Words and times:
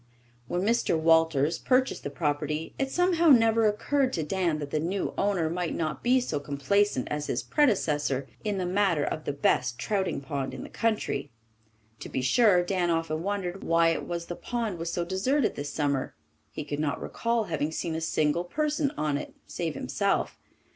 When 0.47 0.61
Mr. 0.63 0.97
Walters 0.99 1.59
purchased 1.59 2.01
the 2.01 2.09
property 2.09 2.73
it 2.79 2.89
somehow 2.89 3.29
never 3.29 3.67
occurred 3.67 4.13
to 4.13 4.23
Dan 4.23 4.57
that 4.57 4.71
the 4.71 4.79
new 4.79 5.13
owner 5.15 5.47
might 5.47 5.75
not 5.75 6.01
be 6.01 6.19
so 6.19 6.39
complaisant 6.39 7.07
as 7.11 7.27
his 7.27 7.43
predecessor 7.43 8.27
in 8.43 8.57
the 8.57 8.65
matter 8.65 9.03
of 9.03 9.25
the 9.25 9.31
best 9.31 9.77
trouting 9.77 10.19
pond 10.19 10.55
in 10.55 10.63
the 10.63 10.69
country. 10.69 11.29
To 11.99 12.09
be 12.09 12.23
sure, 12.23 12.63
Dan 12.63 12.89
often 12.89 13.21
wondered 13.21 13.63
why 13.63 13.89
it 13.89 14.07
was 14.07 14.25
the 14.25 14.35
pond 14.35 14.79
was 14.79 14.91
so 14.91 15.05
deserted 15.05 15.53
this 15.53 15.69
summer. 15.71 16.15
He 16.49 16.63
could 16.65 16.79
not 16.79 16.99
recall 16.99 17.43
having 17.43 17.71
seen 17.71 17.93
a 17.93 18.01
single 18.01 18.43
person 18.45 18.89
on 18.97 19.17
it 19.17 19.35
save 19.45 19.75
himself. 19.75 20.39